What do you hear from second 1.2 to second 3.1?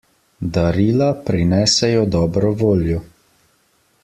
prinesejo dobro voljo.